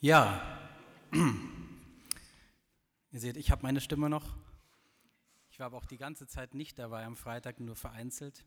[0.00, 0.60] Ja,
[3.12, 4.36] ihr seht, ich habe meine Stimme noch.
[5.48, 8.44] Ich war aber auch die ganze Zeit nicht dabei am Freitag, nur vereinzelt.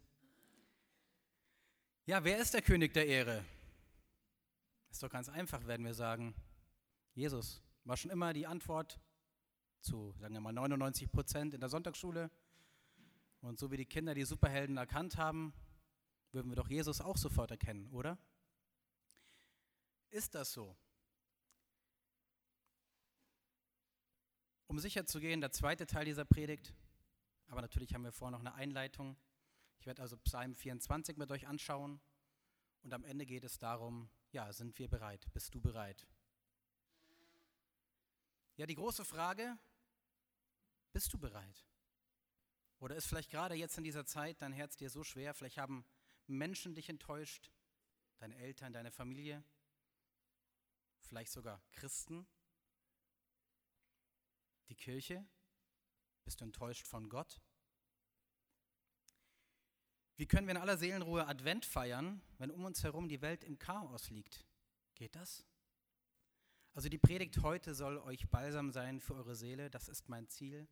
[2.05, 3.43] Ja, wer ist der König der Ehre?
[4.91, 6.35] Ist doch ganz einfach, werden wir sagen.
[7.15, 8.99] Jesus war schon immer die Antwort
[9.81, 12.29] zu, sagen wir mal, 99 Prozent in der Sonntagsschule.
[13.41, 15.55] Und so wie die Kinder die Superhelden erkannt haben,
[16.31, 18.19] würden wir doch Jesus auch sofort erkennen, oder?
[20.11, 20.77] Ist das so?
[24.69, 26.75] Um sicher zu gehen, der zweite Teil dieser Predigt,
[27.47, 29.17] aber natürlich haben wir vorher noch eine Einleitung.
[29.79, 31.99] Ich werde also Psalm 24 mit euch anschauen
[32.83, 35.25] und am Ende geht es darum, ja, sind wir bereit?
[35.33, 36.05] Bist du bereit?
[38.57, 39.57] Ja, die große Frage,
[40.93, 41.65] bist du bereit?
[42.77, 45.83] Oder ist vielleicht gerade jetzt in dieser Zeit dein Herz dir so schwer, vielleicht haben
[46.27, 47.51] Menschen dich enttäuscht,
[48.19, 49.43] deine Eltern, deine Familie,
[50.99, 52.27] vielleicht sogar Christen,
[54.69, 55.25] die Kirche?
[56.23, 57.41] Bist du enttäuscht von Gott?
[60.15, 63.57] Wie können wir in aller Seelenruhe Advent feiern, wenn um uns herum die Welt im
[63.57, 64.45] Chaos liegt?
[64.95, 65.45] Geht das?
[66.73, 70.67] Also die Predigt heute soll euch balsam sein für eure Seele, das ist mein Ziel.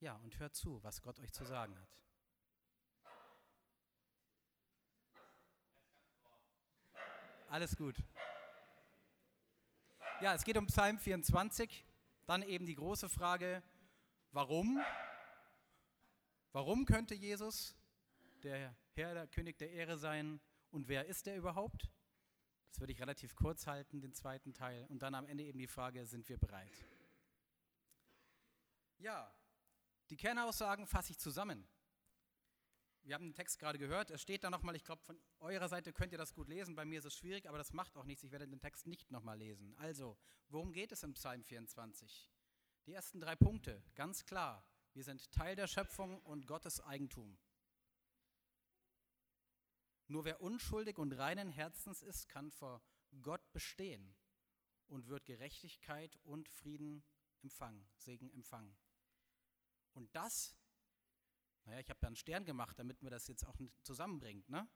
[0.00, 1.88] Ja, und hört zu, was Gott euch zu sagen hat.
[7.48, 7.96] Alles gut.
[10.20, 11.87] Ja, es geht um Psalm 24.
[12.28, 13.62] Dann eben die große Frage,
[14.32, 14.78] warum?
[16.52, 17.74] Warum könnte Jesus
[18.42, 20.38] der Herr, der König der Ehre sein?
[20.70, 21.88] Und wer ist er überhaupt?
[22.68, 24.84] Das würde ich relativ kurz halten, den zweiten Teil.
[24.90, 26.84] Und dann am Ende eben die Frage, sind wir bereit?
[28.98, 29.34] Ja,
[30.10, 31.66] die Kernaussagen fasse ich zusammen.
[33.08, 35.94] Wir haben den Text gerade gehört, es steht da nochmal, ich glaube, von eurer Seite
[35.94, 38.22] könnt ihr das gut lesen, bei mir ist es schwierig, aber das macht auch nichts,
[38.22, 39.74] ich werde den Text nicht nochmal lesen.
[39.78, 40.18] Also,
[40.50, 42.30] worum geht es im Psalm 24?
[42.84, 47.38] Die ersten drei Punkte, ganz klar, wir sind Teil der Schöpfung und Gottes Eigentum.
[50.06, 52.82] Nur wer unschuldig und reinen Herzens ist, kann vor
[53.22, 54.14] Gott bestehen
[54.86, 57.02] und wird Gerechtigkeit und Frieden
[57.40, 58.76] empfangen, Segen empfangen.
[59.94, 60.58] Und das
[61.68, 64.48] naja, ich habe da einen Stern gemacht, damit mir das jetzt auch zusammenbringt.
[64.48, 64.66] Ne?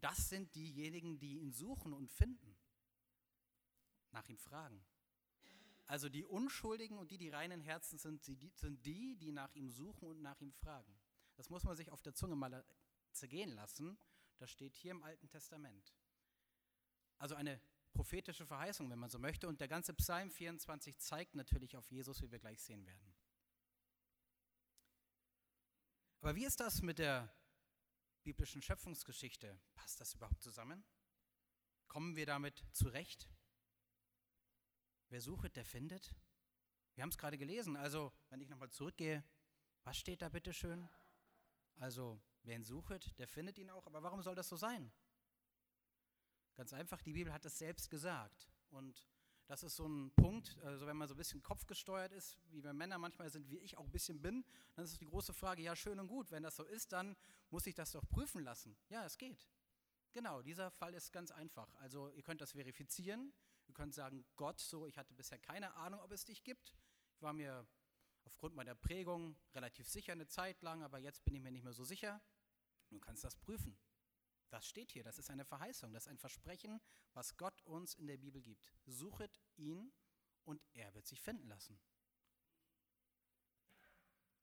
[0.00, 2.56] Das sind diejenigen, die ihn suchen und finden,
[4.10, 4.82] nach ihm fragen.
[5.86, 10.08] Also die Unschuldigen und die, die reinen Herzen sind, sind die, die nach ihm suchen
[10.08, 10.98] und nach ihm fragen.
[11.36, 12.64] Das muss man sich auf der Zunge mal
[13.12, 13.98] zergehen lassen.
[14.38, 15.92] Das steht hier im Alten Testament.
[17.18, 17.60] Also eine
[17.92, 19.48] prophetische Verheißung, wenn man so möchte.
[19.48, 23.09] Und der ganze Psalm 24 zeigt natürlich auf Jesus, wie wir gleich sehen werden.
[26.20, 27.32] Aber wie ist das mit der
[28.22, 29.58] biblischen Schöpfungsgeschichte?
[29.74, 30.84] Passt das überhaupt zusammen?
[31.88, 33.28] Kommen wir damit zurecht?
[35.08, 36.14] Wer sucht, der findet.
[36.94, 37.76] Wir haben es gerade gelesen.
[37.76, 39.24] Also, wenn ich nochmal zurückgehe,
[39.84, 40.88] was steht da bitte schön?
[41.76, 43.86] Also, wer ihn sucht, der findet ihn auch.
[43.86, 44.92] Aber warum soll das so sein?
[46.54, 48.52] Ganz einfach, die Bibel hat es selbst gesagt.
[48.68, 49.08] Und
[49.50, 52.72] das ist so ein Punkt, also wenn man so ein bisschen kopfgesteuert ist, wie wir
[52.72, 54.44] Männer manchmal sind, wie ich auch ein bisschen bin,
[54.76, 57.16] dann ist die große Frage, ja schön und gut, wenn das so ist, dann
[57.50, 58.76] muss ich das doch prüfen lassen.
[58.90, 59.48] Ja, es geht.
[60.12, 61.74] Genau, dieser Fall ist ganz einfach.
[61.80, 63.32] Also ihr könnt das verifizieren,
[63.66, 66.72] ihr könnt sagen, Gott, so, ich hatte bisher keine Ahnung, ob es dich gibt.
[67.16, 67.66] Ich war mir
[68.22, 71.72] aufgrund meiner Prägung relativ sicher eine Zeit lang, aber jetzt bin ich mir nicht mehr
[71.72, 72.22] so sicher.
[72.88, 73.76] Du kannst das prüfen.
[74.50, 76.80] Das steht hier, das ist eine Verheißung, das ist ein Versprechen,
[77.14, 78.72] was Gott uns in der Bibel gibt.
[78.84, 79.92] Suchet ihn
[80.44, 81.80] und er wird sich finden lassen.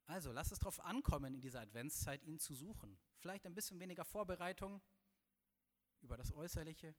[0.06, 2.98] Also lasst es darauf ankommen, in dieser Adventszeit ihn zu suchen.
[3.18, 4.82] Vielleicht ein bisschen weniger Vorbereitung
[6.00, 6.94] über das Äußerliche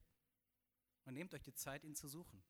[1.05, 2.43] und nehmt euch die Zeit, ihn zu suchen.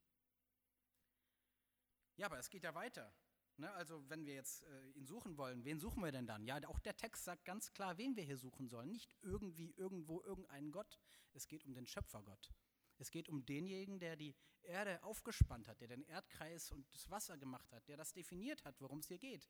[2.17, 3.13] Ja, aber es geht ja weiter.
[3.59, 6.45] Ne, also wenn wir jetzt äh, ihn suchen wollen, wen suchen wir denn dann?
[6.45, 8.89] Ja, auch der Text sagt ganz klar, wen wir hier suchen sollen.
[8.89, 10.97] Nicht irgendwie, irgendwo, irgendeinen Gott.
[11.33, 12.53] Es geht um den Schöpfergott.
[12.99, 17.37] Es geht um denjenigen, der die Erde aufgespannt hat, der den Erdkreis und das Wasser
[17.37, 19.49] gemacht hat, der das definiert hat, worum es hier geht.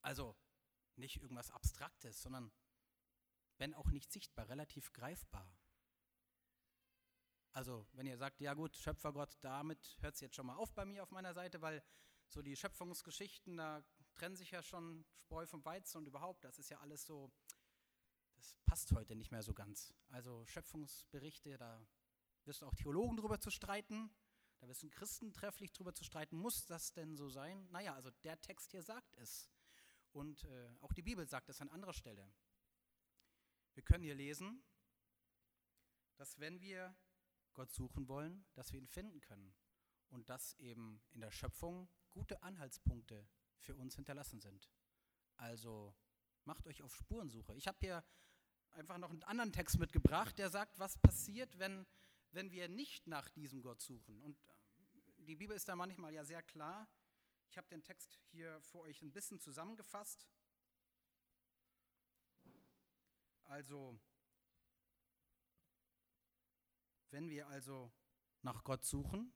[0.00, 0.36] Also
[0.94, 2.52] nicht irgendwas Abstraktes, sondern,
[3.58, 5.52] wenn auch nicht sichtbar, relativ greifbar.
[7.50, 10.84] Also, wenn ihr sagt, ja gut, Schöpfergott, damit hört es jetzt schon mal auf bei
[10.84, 11.82] mir auf meiner Seite, weil
[12.32, 13.84] so die Schöpfungsgeschichten, da
[14.14, 17.30] trennen sich ja schon Spreu vom Weizen und überhaupt, das ist ja alles so,
[18.36, 19.92] das passt heute nicht mehr so ganz.
[20.08, 21.84] Also Schöpfungsberichte, da
[22.44, 24.10] wirst du auch Theologen drüber zu streiten,
[24.60, 27.68] da wirst du Christen trefflich drüber zu streiten, muss das denn so sein?
[27.70, 29.50] Naja, also der Text hier sagt es.
[30.12, 32.32] Und äh, auch die Bibel sagt es an anderer Stelle.
[33.74, 34.62] Wir können hier lesen,
[36.16, 36.94] dass wenn wir
[37.54, 39.54] Gott suchen wollen, dass wir ihn finden können
[40.10, 43.26] und dass eben in der Schöpfung gute Anhaltspunkte
[43.58, 44.70] für uns hinterlassen sind.
[45.36, 45.94] Also
[46.44, 47.54] macht euch auf Spurensuche.
[47.56, 48.04] Ich habe hier
[48.72, 51.86] einfach noch einen anderen Text mitgebracht, der sagt, was passiert, wenn,
[52.30, 54.20] wenn wir nicht nach diesem Gott suchen.
[54.20, 56.88] Und äh, die Bibel ist da manchmal ja sehr klar.
[57.48, 60.26] Ich habe den Text hier für euch ein bisschen zusammengefasst.
[63.44, 63.98] Also,
[67.10, 67.92] wenn wir also
[68.40, 69.32] nach Gott suchen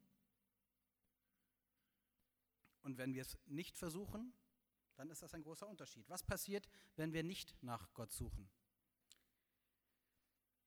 [2.87, 4.33] und wenn wir es nicht versuchen,
[4.95, 6.09] dann ist das ein großer Unterschied.
[6.09, 8.49] Was passiert, wenn wir nicht nach Gott suchen?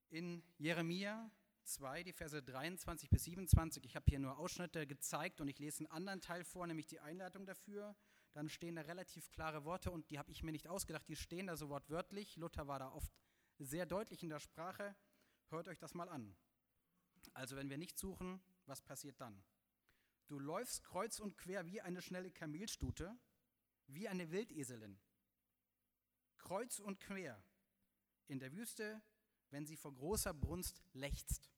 [0.09, 1.31] In Jeremia
[1.63, 5.79] 2, die Verse 23 bis 27, ich habe hier nur Ausschnitte gezeigt und ich lese
[5.79, 7.95] einen anderen Teil vor, nämlich die Einleitung dafür.
[8.33, 11.47] Dann stehen da relativ klare Worte und die habe ich mir nicht ausgedacht, die stehen
[11.47, 12.35] da so wortwörtlich.
[12.35, 13.11] Luther war da oft
[13.59, 14.93] sehr deutlich in der Sprache.
[15.49, 16.35] Hört euch das mal an.
[17.33, 19.41] Also wenn wir nicht suchen, was passiert dann?
[20.29, 23.17] Du läufst kreuz und quer wie eine schnelle Kamelstute,
[23.87, 24.99] wie eine Wildeselin.
[26.37, 27.43] Kreuz und quer
[28.27, 29.01] in der Wüste,
[29.49, 31.49] wenn sie vor großer Brunst lechzt.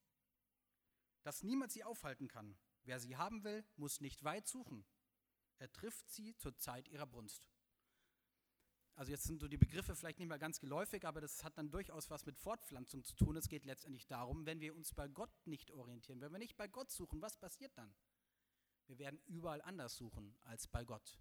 [1.24, 2.58] Dass niemand sie aufhalten kann.
[2.84, 4.86] Wer sie haben will, muss nicht weit suchen.
[5.58, 7.50] Er trifft sie zur Zeit ihrer Brunst.
[8.96, 11.72] Also jetzt sind so die Begriffe vielleicht nicht mehr ganz geläufig, aber das hat dann
[11.72, 13.36] durchaus was mit Fortpflanzung zu tun.
[13.36, 16.70] Es geht letztendlich darum, wenn wir uns bei Gott nicht orientieren, wenn wir nicht bei
[16.70, 17.94] Gott suchen, was passiert dann?
[18.92, 21.18] Wir werden überall anders suchen als bei Gott.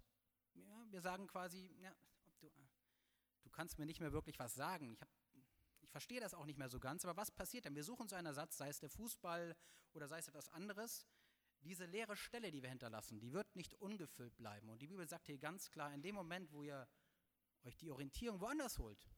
[0.55, 1.95] Ja, wir sagen quasi, ja,
[2.41, 2.51] du,
[3.43, 4.91] du, kannst mir nicht mehr wirklich was sagen.
[4.91, 5.07] Ich, hab,
[5.79, 7.73] ich verstehe das auch nicht mehr so ganz, aber was passiert denn?
[7.73, 9.55] Wir suchen so einen Ersatz, sei es der Fußball
[9.93, 11.07] oder sei es etwas anderes.
[11.61, 14.69] Diese leere Stelle, die wir hinterlassen, die wird nicht ungefüllt bleiben.
[14.69, 16.89] Und die Bibel sagt hier ganz klar, in dem Moment, wo ihr
[17.63, 19.09] euch die Orientierung woanders holt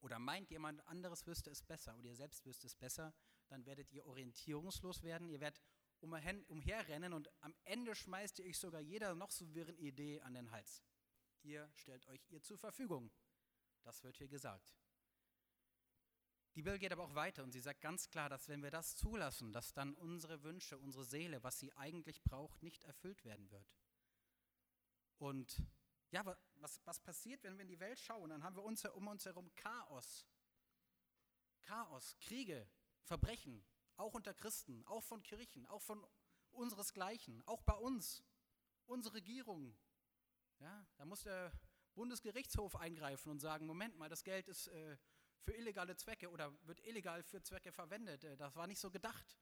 [0.00, 3.14] oder meint, jemand anderes wüsste es besser oder ihr selbst wüsste es besser,
[3.46, 5.62] dann werdet ihr orientierungslos werden, ihr werdet
[6.00, 10.50] umherrennen und am Ende schmeißt ihr euch sogar jeder noch so wirren Idee an den
[10.50, 10.82] Hals.
[11.42, 13.10] Ihr stellt euch ihr zur Verfügung.
[13.82, 14.74] Das wird hier gesagt.
[16.54, 18.96] Die Bibel geht aber auch weiter und sie sagt ganz klar, dass wenn wir das
[18.96, 23.66] zulassen, dass dann unsere Wünsche, unsere Seele, was sie eigentlich braucht, nicht erfüllt werden wird.
[25.18, 25.60] Und
[26.10, 26.24] ja,
[26.54, 28.30] was, was passiert, wenn wir in die Welt schauen?
[28.30, 30.28] Dann haben wir uns, um uns herum Chaos.
[31.62, 32.68] Chaos, Kriege,
[33.02, 33.64] Verbrechen,
[33.96, 36.04] auch unter Christen, auch von Kirchen, auch von
[36.52, 38.22] unseresgleichen, auch bei uns,
[38.86, 39.76] unsere Regierung.
[40.60, 41.52] Ja, da muss der
[41.94, 44.96] Bundesgerichtshof eingreifen und sagen, Moment mal, das Geld ist äh,
[45.42, 48.24] für illegale Zwecke oder wird illegal für Zwecke verwendet.
[48.24, 49.38] Äh, das war nicht so gedacht.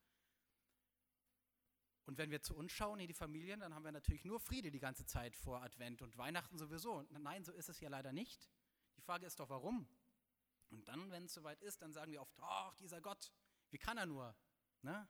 [2.04, 4.70] Und wenn wir zu uns schauen, in die Familien, dann haben wir natürlich nur Friede
[4.70, 7.02] die ganze Zeit vor Advent und Weihnachten sowieso.
[7.10, 8.50] Nein, so ist es ja leider nicht.
[8.96, 9.88] Die Frage ist doch, warum?
[10.70, 13.31] Und dann, wenn es soweit ist, dann sagen wir oft, ach, dieser Gott,
[13.73, 14.37] wie kann er nur?
[14.83, 15.09] Ne?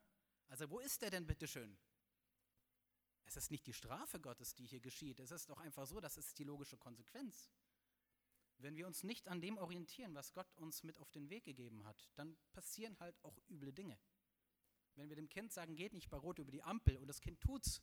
[0.48, 1.78] Also wo ist er denn bitteschön?
[3.24, 5.20] Es ist nicht die Strafe Gottes, die hier geschieht.
[5.20, 7.50] Es ist doch einfach so, das ist die logische Konsequenz.
[8.58, 11.84] Wenn wir uns nicht an dem orientieren, was Gott uns mit auf den Weg gegeben
[11.84, 13.98] hat, dann passieren halt auch üble Dinge.
[14.94, 17.40] Wenn wir dem Kind sagen, geht nicht bei Rot über die Ampel und das Kind
[17.40, 17.82] tut's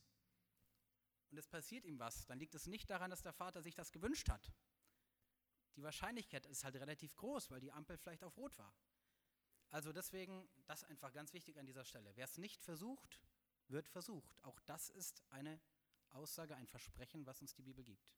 [1.31, 3.91] und es passiert ihm was, dann liegt es nicht daran, dass der Vater sich das
[3.91, 4.53] gewünscht hat.
[5.75, 8.73] Die Wahrscheinlichkeit ist halt relativ groß, weil die Ampel vielleicht auf Rot war.
[9.71, 12.11] Also deswegen, das einfach ganz wichtig an dieser Stelle.
[12.15, 13.19] Wer es nicht versucht,
[13.67, 14.43] wird versucht.
[14.43, 15.59] Auch das ist eine
[16.09, 18.11] Aussage, ein Versprechen, was uns die Bibel gibt.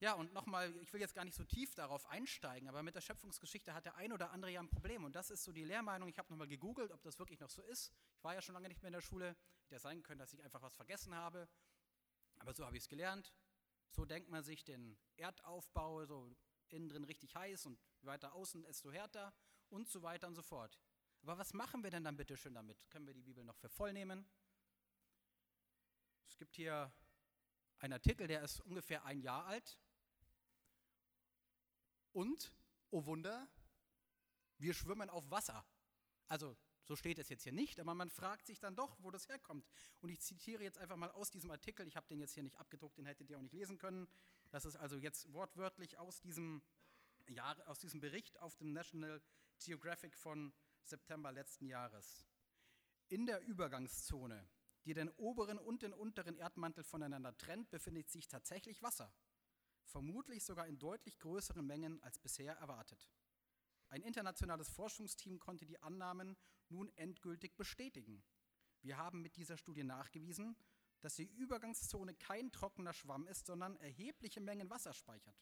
[0.00, 3.00] Ja, und nochmal, ich will jetzt gar nicht so tief darauf einsteigen, aber mit der
[3.00, 5.04] Schöpfungsgeschichte hat der ein oder andere ja ein Problem.
[5.04, 6.08] Und das ist so die Lehrmeinung.
[6.08, 7.92] Ich habe nochmal gegoogelt, ob das wirklich noch so ist.
[8.16, 9.36] Ich war ja schon lange nicht mehr in der Schule.
[9.62, 11.48] Hätte ja sein können, dass ich einfach was vergessen habe.
[12.38, 13.32] Aber so habe ich es gelernt.
[13.90, 16.36] So denkt man sich den Erdaufbau, so
[16.68, 19.32] innen drin richtig heiß und weiter außen desto härter
[19.74, 20.78] und so weiter und so fort.
[21.22, 22.78] Aber was machen wir denn dann bitte schön damit?
[22.90, 24.24] Können wir die Bibel noch für voll nehmen?
[26.28, 26.92] Es gibt hier
[27.78, 29.78] einen Artikel, der ist ungefähr ein Jahr alt.
[32.12, 32.54] Und,
[32.90, 33.48] oh Wunder,
[34.58, 35.66] wir schwimmen auf Wasser.
[36.28, 39.28] Also so steht es jetzt hier nicht, aber man fragt sich dann doch, wo das
[39.28, 39.66] herkommt.
[40.00, 42.58] Und ich zitiere jetzt einfach mal aus diesem Artikel, ich habe den jetzt hier nicht
[42.58, 44.06] abgedruckt, den hättet ihr auch nicht lesen können.
[44.50, 46.62] Das ist also jetzt wortwörtlich aus diesem,
[47.26, 49.20] Jahr, aus diesem Bericht auf dem National
[49.58, 52.26] Geographic von September letzten Jahres.
[53.08, 54.48] In der Übergangszone,
[54.84, 59.12] die den oberen und den unteren Erdmantel voneinander trennt, befindet sich tatsächlich Wasser
[59.84, 63.08] vermutlich sogar in deutlich größeren Mengen als bisher erwartet.
[63.88, 66.36] Ein internationales Forschungsteam konnte die Annahmen
[66.68, 68.24] nun endgültig bestätigen.
[68.82, 70.56] Wir haben mit dieser Studie nachgewiesen,
[71.00, 75.36] dass die Übergangszone kein trockener Schwamm ist, sondern erhebliche Mengen Wasser speichert.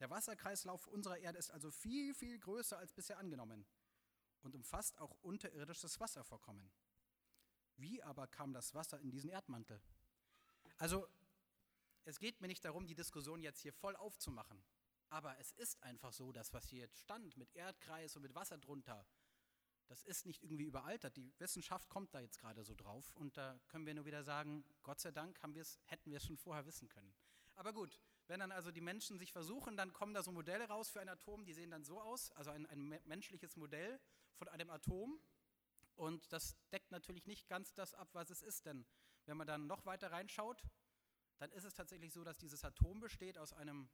[0.00, 3.66] Der Wasserkreislauf unserer Erde ist also viel, viel größer als bisher angenommen.
[4.42, 6.70] und umfasst auch unterirdisches Wasservorkommen.
[7.76, 9.80] Wie aber kam das Wasser in diesen Erdmantel?
[10.76, 11.08] Also,
[12.04, 14.62] es geht mir nicht darum, die Diskussion jetzt hier voll aufzumachen.
[15.08, 18.58] Aber es ist einfach so, dass was hier jetzt stand mit Erdkreis und mit Wasser
[18.58, 19.06] drunter,
[19.86, 21.16] das ist nicht irgendwie überaltert.
[21.16, 24.64] Die Wissenschaft kommt da jetzt gerade so drauf und da können wir nur wieder sagen,
[24.82, 27.14] Gott sei Dank haben hätten wir es schon vorher wissen können.
[27.54, 30.90] Aber gut, wenn dann also die Menschen sich versuchen, dann kommen da so Modelle raus
[30.90, 34.00] für ein Atom, die sehen dann so aus, also ein, ein menschliches Modell
[34.36, 35.20] von einem Atom.
[35.96, 38.86] Und das deckt natürlich nicht ganz das ab, was es ist, denn
[39.26, 40.62] wenn man dann noch weiter reinschaut,
[41.38, 43.88] dann ist es tatsächlich so, dass dieses Atom besteht aus einem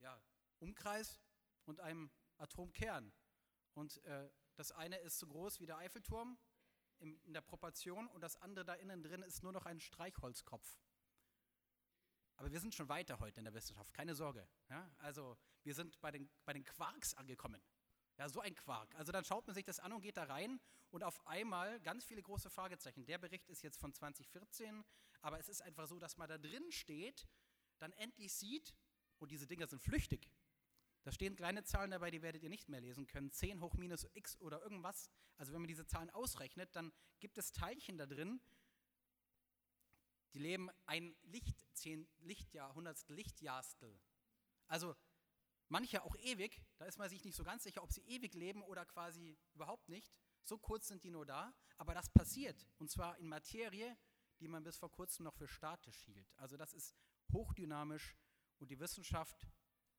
[0.00, 0.20] ja,
[0.58, 1.20] Umkreis
[1.64, 3.12] und einem Atomkern.
[3.74, 6.38] Und äh, das eine ist so groß wie der Eiffelturm
[6.98, 10.78] in, in der Proportion und das andere da innen drin ist nur noch ein Streichholzkopf.
[12.36, 14.46] Aber wir sind schon weiter heute in der Wissenschaft, keine Sorge.
[14.68, 14.90] Ja?
[14.98, 17.62] Also wir sind bei den, bei den Quarks angekommen.
[18.18, 18.94] Ja, so ein Quark.
[18.94, 22.04] Also dann schaut man sich das an und geht da rein und auf einmal ganz
[22.04, 23.04] viele große Fragezeichen.
[23.04, 24.84] Der Bericht ist jetzt von 2014,
[25.20, 27.26] aber es ist einfach so, dass man da drin steht,
[27.78, 28.74] dann endlich sieht,
[29.18, 30.30] und diese Dinger sind flüchtig.
[31.02, 33.30] Da stehen kleine Zahlen dabei, die werdet ihr nicht mehr lesen können.
[33.30, 35.08] 10 hoch minus x oder irgendwas.
[35.36, 38.40] Also wenn man diese Zahlen ausrechnet, dann gibt es Teilchen da drin,
[40.32, 43.98] die leben ein Licht, 10 Lichtjahr, Hundertstel Lichtjahrstel.
[44.68, 44.94] Also
[45.68, 48.62] manche auch ewig, da ist man sich nicht so ganz sicher, ob sie ewig leben
[48.62, 50.14] oder quasi überhaupt nicht.
[50.44, 52.66] So kurz sind die nur da, aber das passiert.
[52.78, 53.96] Und zwar in Materie,
[54.40, 56.32] die man bis vor kurzem noch für statisch hielt.
[56.36, 56.94] Also das ist
[57.32, 58.16] hochdynamisch
[58.58, 59.46] und die Wissenschaft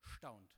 [0.02, 0.58] staunt.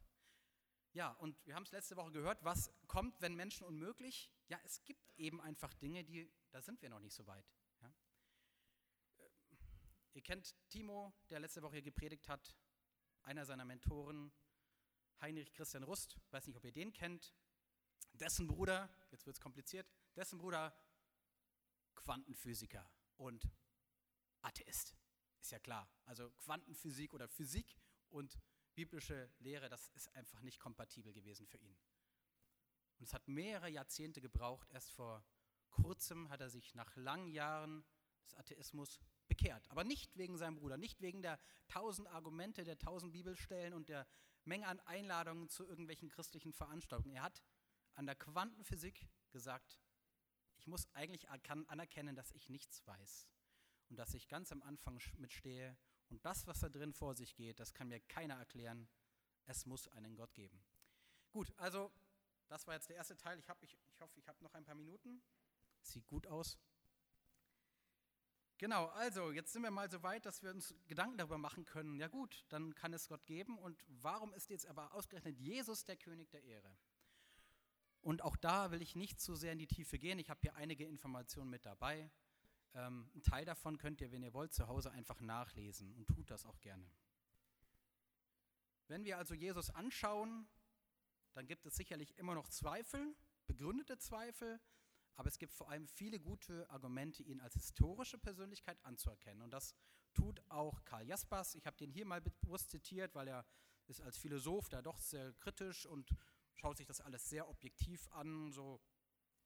[0.94, 4.32] Ja, und wir haben es letzte Woche gehört, was kommt, wenn Menschen unmöglich?
[4.48, 7.46] Ja, es gibt eben einfach Dinge, die, da sind wir noch nicht so weit.
[10.20, 12.54] Ihr kennt Timo, der letzte Woche hier gepredigt hat,
[13.22, 14.34] einer seiner Mentoren,
[15.22, 17.34] Heinrich Christian Rust, weiß nicht, ob ihr den kennt,
[18.12, 20.78] dessen Bruder, jetzt wird es kompliziert, dessen Bruder
[21.96, 23.50] Quantenphysiker und
[24.42, 24.98] Atheist.
[25.40, 25.90] Ist ja klar.
[26.04, 27.78] Also Quantenphysik oder Physik
[28.10, 28.38] und
[28.76, 31.78] biblische Lehre, das ist einfach nicht kompatibel gewesen für ihn.
[32.98, 34.70] Und es hat mehrere Jahrzehnte gebraucht.
[34.72, 35.24] Erst vor
[35.70, 37.86] kurzem hat er sich nach langen Jahren
[38.26, 39.00] des Atheismus
[39.40, 39.70] bekehrt.
[39.70, 44.08] Aber nicht wegen seinem Bruder, nicht wegen der tausend Argumente, der tausend Bibelstellen und der
[44.44, 47.16] Menge an Einladungen zu irgendwelchen christlichen Veranstaltungen.
[47.16, 47.42] Er hat
[47.96, 49.80] an der Quantenphysik gesagt,
[50.58, 53.28] ich muss eigentlich anerkennen, dass ich nichts weiß
[53.90, 55.78] und dass ich ganz am Anfang mitstehe
[56.10, 58.90] und das, was da drin vor sich geht, das kann mir keiner erklären.
[59.46, 60.62] Es muss einen Gott geben.
[61.32, 61.92] Gut, also
[62.48, 63.40] das war jetzt der erste Teil.
[63.40, 65.22] Ich, hab, ich, ich hoffe, ich habe noch ein paar Minuten.
[65.82, 66.58] Sieht gut aus.
[68.60, 71.96] Genau, also jetzt sind wir mal so weit, dass wir uns Gedanken darüber machen können.
[71.96, 73.58] Ja gut, dann kann es Gott geben.
[73.58, 76.76] Und warum ist jetzt aber ausgerechnet Jesus der König der Ehre?
[78.02, 80.20] Und auch da will ich nicht zu sehr in die Tiefe gehen.
[80.20, 82.12] Ich habe hier einige Informationen mit dabei.
[82.74, 86.30] Ähm, ein Teil davon könnt ihr, wenn ihr wollt, zu Hause einfach nachlesen und tut
[86.30, 86.92] das auch gerne.
[88.90, 90.50] Wenn wir also Jesus anschauen,
[91.32, 93.16] dann gibt es sicherlich immer noch Zweifel,
[93.48, 94.60] begründete Zweifel,
[95.20, 99.42] aber es gibt vor allem viele gute Argumente, ihn als historische Persönlichkeit anzuerkennen.
[99.42, 99.76] Und das
[100.14, 101.56] tut auch Karl Jaspers.
[101.56, 103.46] Ich habe den hier mal bewusst zitiert, weil er
[103.88, 106.16] ist als Philosoph da doch sehr kritisch und
[106.54, 108.54] schaut sich das alles sehr objektiv an.
[108.54, 108.80] So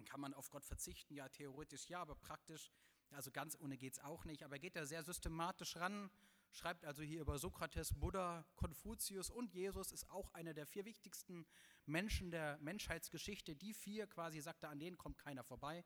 [0.05, 2.71] kann man auf Gott verzichten, ja, theoretisch ja, aber praktisch
[3.09, 6.11] also ganz ohne geht es auch nicht, aber er geht da sehr systematisch ran,
[6.53, 11.45] schreibt also hier über Sokrates, Buddha, Konfuzius und Jesus, ist auch einer der vier wichtigsten
[11.85, 13.55] Menschen der Menschheitsgeschichte.
[13.55, 15.83] Die vier quasi, sagt er, an denen kommt keiner vorbei.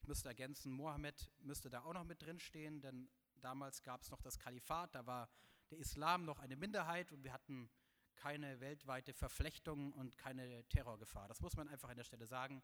[0.00, 4.22] Ich müsste ergänzen, Mohammed müsste da auch noch mit drinstehen, denn damals gab es noch
[4.22, 5.28] das Kalifat, da war
[5.70, 7.68] der Islam noch eine Minderheit und wir hatten
[8.16, 11.28] keine weltweite Verflechtung und keine Terrorgefahr.
[11.28, 12.62] Das muss man einfach an der Stelle sagen.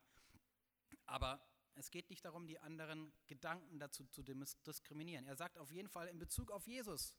[1.06, 1.40] Aber
[1.74, 5.26] es geht nicht darum, die anderen Gedanken dazu zu diskriminieren.
[5.26, 7.14] Er sagt auf jeden Fall in Bezug auf Jesus,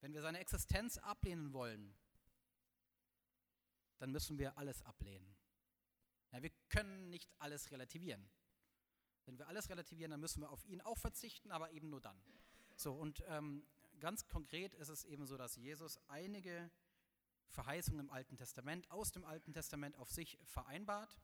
[0.00, 1.94] wenn wir seine Existenz ablehnen wollen,
[3.98, 5.36] dann müssen wir alles ablehnen.
[6.32, 8.28] Ja, wir können nicht alles relativieren.
[9.24, 12.20] Wenn wir alles relativieren, dann müssen wir auf ihn auch verzichten, aber eben nur dann.
[12.76, 13.66] So, und ähm,
[13.98, 16.70] ganz konkret ist es eben so, dass Jesus einige
[17.48, 21.18] Verheißungen im Alten Testament, aus dem Alten Testament auf sich vereinbart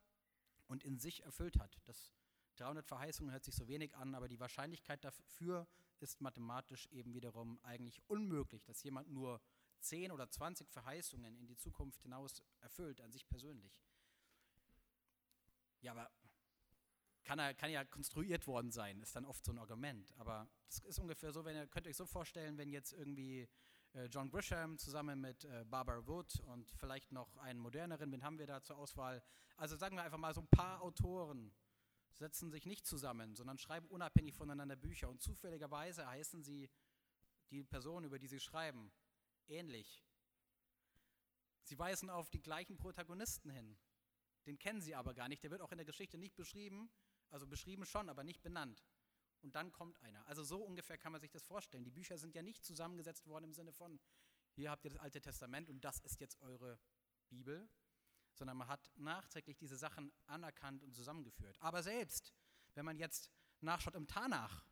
[0.67, 1.79] und in sich erfüllt hat.
[1.85, 2.13] Das
[2.57, 5.67] 300 Verheißungen hört sich so wenig an, aber die Wahrscheinlichkeit dafür
[6.05, 9.41] ist mathematisch eben wiederum eigentlich unmöglich, dass jemand nur
[9.81, 13.83] 10 oder 20 Verheißungen in die Zukunft hinaus erfüllt, an sich persönlich.
[15.81, 16.11] Ja, aber
[17.25, 20.13] kann, er, kann ja konstruiert worden sein, ist dann oft so ein Argument.
[20.19, 23.49] Aber das ist ungefähr so, wenn ihr könnt euch so vorstellen, wenn jetzt irgendwie
[23.95, 28.39] äh, John Grisham zusammen mit äh, Barbara Wood und vielleicht noch einen moderneren, wen haben
[28.39, 29.23] wir da zur Auswahl?
[29.57, 31.55] Also sagen wir einfach mal so ein paar Autoren
[32.17, 36.71] setzen sich nicht zusammen, sondern schreiben unabhängig voneinander Bücher und zufälligerweise heißen sie
[37.51, 38.93] die Person, über die sie schreiben,
[39.49, 40.05] ähnlich.
[41.63, 43.77] Sie weisen auf die gleichen Protagonisten hin.
[44.47, 45.43] Den kennen sie aber gar nicht.
[45.43, 46.91] Der wird auch in der Geschichte nicht beschrieben,
[47.31, 48.85] also beschrieben schon, aber nicht benannt.
[49.41, 50.27] Und dann kommt einer.
[50.27, 51.85] Also so ungefähr kann man sich das vorstellen.
[51.85, 53.99] Die Bücher sind ja nicht zusammengesetzt worden im Sinne von,
[54.53, 56.79] hier habt ihr das Alte Testament und das ist jetzt eure
[57.29, 57.69] Bibel,
[58.35, 61.57] sondern man hat nachträglich diese Sachen anerkannt und zusammengeführt.
[61.61, 62.35] Aber selbst,
[62.75, 64.67] wenn man jetzt nachschaut im Tanach,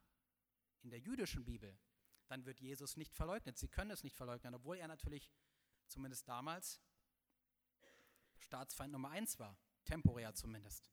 [0.82, 1.78] in der jüdischen Bibel,
[2.26, 3.58] dann wird Jesus nicht verleugnet.
[3.58, 5.30] Sie können es nicht verleugnen, obwohl er natürlich,
[5.86, 6.80] zumindest damals,
[8.38, 10.90] Staatsfeind Nummer eins war, temporär zumindest.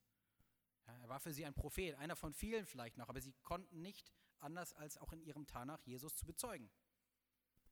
[0.86, 3.82] Ja, er war für sie ein Prophet, einer von vielen vielleicht noch, aber sie konnten
[3.82, 6.70] nicht anders als auch in ihrem Tanach Jesus zu bezeugen.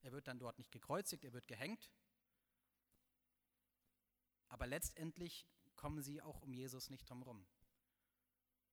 [0.02, 1.92] Er wird dann dort nicht gekreuzigt, er wird gehängt,
[4.50, 7.46] aber letztendlich kommen sie auch um Jesus nicht drumherum.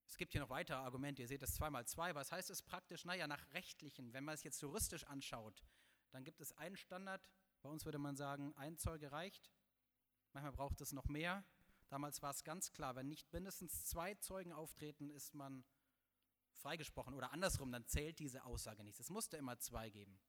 [0.06, 2.14] Es gibt hier noch weitere Argumente, ihr seht das zweimal zwei.
[2.14, 3.04] Was heißt es praktisch?
[3.04, 5.64] Naja, nach rechtlichen, wenn man es jetzt juristisch anschaut,
[6.10, 7.28] dann gibt es einen Standard.
[7.62, 9.50] Bei uns würde man sagen, ein Zeuge reicht.
[10.32, 11.44] Manchmal braucht es noch mehr.
[11.88, 15.64] Damals war es ganz klar, wenn nicht mindestens zwei Zeugen auftreten, ist man
[16.52, 17.14] freigesprochen.
[17.14, 19.00] Oder andersrum, dann zählt diese Aussage nicht.
[19.00, 20.20] Es musste immer zwei geben.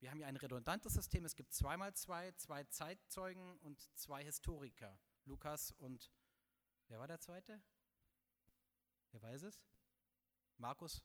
[0.00, 1.24] Wir haben hier ein redundantes System.
[1.24, 4.98] Es gibt zweimal zwei, zwei Zeitzeugen und zwei Historiker.
[5.24, 6.12] Lukas und,
[6.88, 7.62] wer war der zweite?
[9.12, 9.64] Wer weiß es?
[10.58, 11.02] Markus?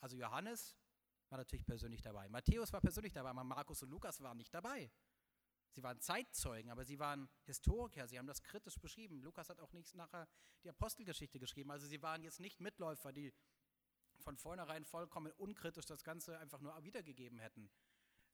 [0.00, 0.76] Also Johannes
[1.28, 2.28] war natürlich persönlich dabei.
[2.28, 4.90] Matthäus war persönlich dabei, aber Markus und Lukas waren nicht dabei.
[5.70, 9.20] Sie waren Zeitzeugen, aber sie waren Historiker, sie haben das kritisch beschrieben.
[9.22, 10.26] Lukas hat auch nichts nachher
[10.64, 11.70] die Apostelgeschichte geschrieben.
[11.70, 13.32] Also sie waren jetzt nicht Mitläufer, die
[14.28, 17.70] von vornherein vollkommen unkritisch das Ganze einfach nur wiedergegeben hätten.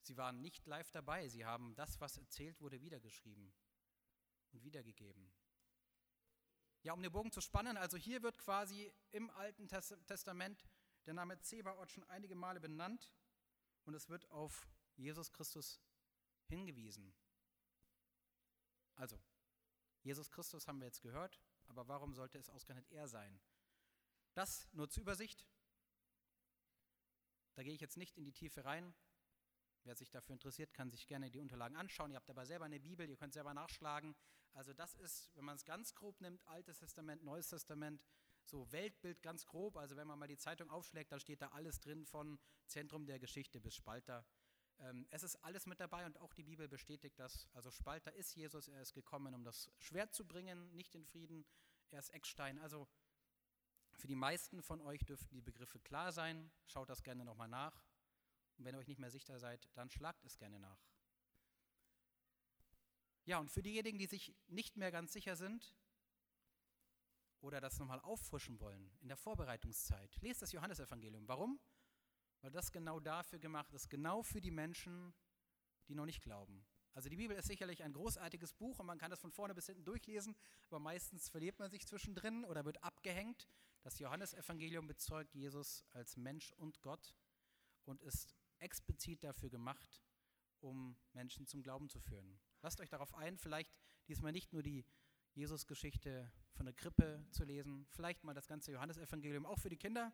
[0.01, 3.53] Sie waren nicht live dabei, sie haben das, was erzählt wurde, wiedergeschrieben
[4.51, 5.31] und wiedergegeben.
[6.83, 10.67] Ja, um den Bogen zu spannen, also hier wird quasi im Alten Testament
[11.05, 13.13] der Name Zebaoth schon einige Male benannt
[13.85, 15.79] und es wird auf Jesus Christus
[16.47, 17.15] hingewiesen.
[18.95, 19.17] Also,
[20.01, 23.39] Jesus Christus haben wir jetzt gehört, aber warum sollte es ausgerechnet er sein?
[24.33, 25.45] Das nur zur Übersicht.
[27.55, 28.93] Da gehe ich jetzt nicht in die Tiefe rein.
[29.83, 32.11] Wer sich dafür interessiert, kann sich gerne die Unterlagen anschauen.
[32.11, 34.15] Ihr habt aber selber eine Bibel, ihr könnt selber nachschlagen.
[34.53, 38.01] Also das ist, wenn man es ganz grob nimmt, Altes Testament, Neues Testament,
[38.43, 39.77] so Weltbild ganz grob.
[39.77, 43.19] Also wenn man mal die Zeitung aufschlägt, dann steht da alles drin von Zentrum der
[43.19, 44.25] Geschichte bis Spalter.
[44.79, 47.47] Ähm, es ist alles mit dabei und auch die Bibel bestätigt das.
[47.53, 51.45] Also Spalter ist Jesus, er ist gekommen, um das Schwert zu bringen, nicht den Frieden.
[51.91, 52.59] Er ist Eckstein.
[52.59, 52.87] Also
[53.95, 56.51] für die meisten von euch dürften die Begriffe klar sein.
[56.67, 57.83] Schaut das gerne nochmal nach.
[58.57, 60.79] Und wenn ihr euch nicht mehr sicher seid, dann schlagt es gerne nach.
[63.25, 65.75] Ja, und für diejenigen, die sich nicht mehr ganz sicher sind
[67.41, 71.27] oder das nochmal auffrischen wollen in der Vorbereitungszeit, lest das Johannesevangelium.
[71.27, 71.59] Warum?
[72.41, 75.13] Weil das genau dafür gemacht ist, genau für die Menschen,
[75.87, 76.65] die noch nicht glauben.
[76.95, 79.65] Also die Bibel ist sicherlich ein großartiges Buch und man kann das von vorne bis
[79.65, 80.33] hinten durchlesen,
[80.69, 83.49] aber meistens verliert man sich zwischendrin oder wird abgehängt.
[83.81, 87.13] Das Johannesevangelium bezeugt Jesus als Mensch und Gott
[87.83, 90.01] und ist explizit dafür gemacht,
[90.61, 92.39] um Menschen zum Glauben zu führen.
[92.61, 93.75] Lasst euch darauf ein, vielleicht
[94.07, 94.85] diesmal nicht nur die
[95.33, 100.13] Jesus-Geschichte von der Krippe zu lesen, vielleicht mal das ganze Johannesevangelium auch für die Kinder,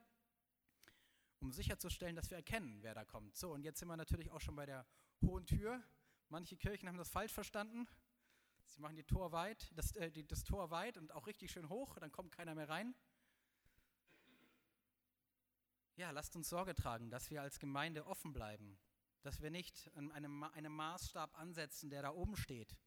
[1.39, 3.37] um sicherzustellen, dass wir erkennen, wer da kommt.
[3.37, 4.83] So, und jetzt sind wir natürlich auch schon bei der
[5.21, 5.83] hohen Tür.
[6.31, 7.89] Manche Kirchen haben das falsch verstanden.
[8.65, 11.67] Sie machen die Tor weit, das, äh, die, das Tor weit und auch richtig schön
[11.67, 12.95] hoch, dann kommt keiner mehr rein.
[15.97, 18.79] Ja, lasst uns Sorge tragen, dass wir als Gemeinde offen bleiben,
[19.23, 22.77] dass wir nicht einen, einen Maßstab ansetzen, der da oben steht.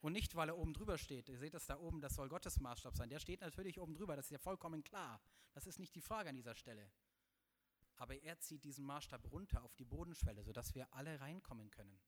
[0.00, 1.30] Und nicht, weil er oben drüber steht.
[1.30, 3.08] Ihr seht das da oben, das soll Gottes Maßstab sein.
[3.08, 5.22] Der steht natürlich oben drüber, das ist ja vollkommen klar.
[5.54, 6.92] Das ist nicht die Frage an dieser Stelle.
[7.96, 11.98] Aber er zieht diesen Maßstab runter auf die Bodenschwelle, sodass wir alle reinkommen können.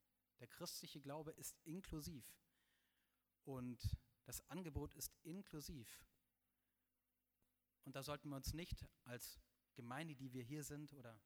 [0.42, 2.26] Der christliche Glaube ist inklusiv.
[3.44, 6.04] Und das Angebot ist inklusiv.
[7.84, 9.40] Und da sollten wir uns nicht als
[9.74, 11.16] Gemeinde, die wir hier sind, oder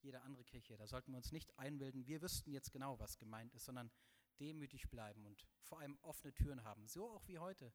[0.00, 3.52] jede andere Kirche, da sollten wir uns nicht einbilden, wir wüssten jetzt genau, was gemeint
[3.52, 3.92] ist, sondern
[4.40, 6.88] demütig bleiben und vor allem offene Türen haben.
[6.88, 7.74] So auch wie heute.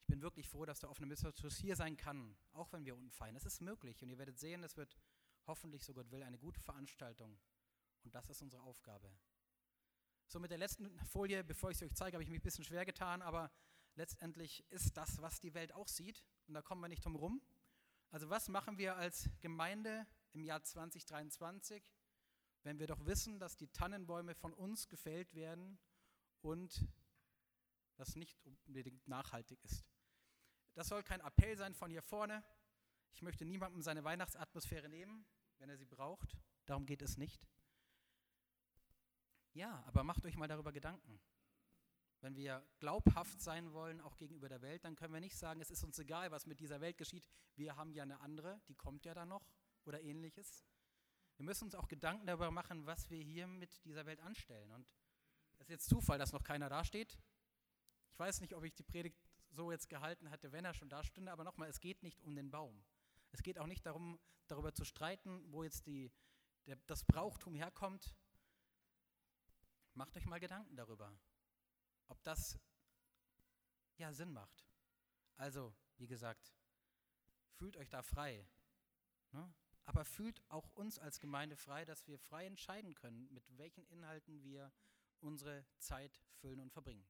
[0.00, 3.10] Ich bin wirklich froh, dass der offene Mittwoch hier sein kann, auch wenn wir unten
[3.10, 3.36] feiern.
[3.36, 4.98] Es ist möglich und ihr werdet sehen, es wird
[5.46, 7.40] hoffentlich, so Gott will, eine gute Veranstaltung.
[8.04, 9.10] Und das ist unsere Aufgabe.
[10.30, 12.64] So mit der letzten Folie, bevor ich es euch zeige, habe ich mich ein bisschen
[12.64, 13.50] schwer getan, aber
[13.96, 16.24] letztendlich ist das, was die Welt auch sieht.
[16.46, 17.42] Und da kommen wir nicht drum rum.
[18.10, 21.82] Also was machen wir als Gemeinde im Jahr 2023?
[22.62, 25.78] wenn wir doch wissen, dass die Tannenbäume von uns gefällt werden
[26.42, 26.86] und
[27.96, 29.84] das nicht unbedingt nachhaltig ist.
[30.74, 32.44] Das soll kein Appell sein von hier vorne.
[33.12, 35.26] Ich möchte niemandem seine Weihnachtsatmosphäre nehmen,
[35.58, 36.36] wenn er sie braucht.
[36.66, 37.46] Darum geht es nicht.
[39.52, 41.20] Ja, aber macht euch mal darüber Gedanken.
[42.20, 45.70] Wenn wir glaubhaft sein wollen, auch gegenüber der Welt, dann können wir nicht sagen, es
[45.70, 47.26] ist uns egal, was mit dieser Welt geschieht.
[47.56, 49.48] Wir haben ja eine andere, die kommt ja dann noch
[49.84, 50.64] oder ähnliches.
[51.36, 54.70] Wir müssen uns auch Gedanken darüber machen, was wir hier mit dieser Welt anstellen.
[54.72, 54.86] Und
[55.54, 57.18] es ist jetzt Zufall, dass noch keiner dasteht.
[58.12, 61.02] Ich weiß nicht, ob ich die Predigt so jetzt gehalten hätte, wenn er schon da
[61.02, 62.84] stünde, aber nochmal, es geht nicht um den Baum.
[63.32, 66.12] Es geht auch nicht darum, darüber zu streiten, wo jetzt die,
[66.66, 68.14] der, das Brauchtum herkommt.
[69.94, 71.12] Macht euch mal Gedanken darüber,
[72.08, 72.58] ob das
[73.96, 74.66] ja Sinn macht.
[75.36, 76.54] Also, wie gesagt,
[77.52, 78.48] fühlt euch da frei.
[79.32, 79.52] Ne?
[79.84, 84.42] Aber fühlt auch uns als Gemeinde frei, dass wir frei entscheiden können, mit welchen Inhalten
[84.42, 84.72] wir
[85.20, 87.06] unsere Zeit füllen und verbringen.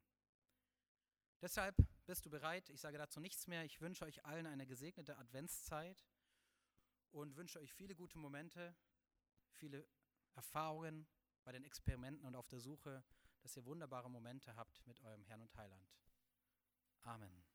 [1.40, 2.68] Deshalb bist du bereit.
[2.70, 3.64] Ich sage dazu nichts mehr.
[3.64, 6.04] Ich wünsche euch allen eine gesegnete Adventszeit
[7.12, 8.74] und wünsche euch viele gute Momente,
[9.52, 9.86] viele
[10.34, 11.06] Erfahrungen
[11.44, 13.02] bei den Experimenten und auf der Suche,
[13.42, 15.88] dass ihr wunderbare Momente habt mit eurem Herrn und Heiland.
[17.02, 17.49] Amen.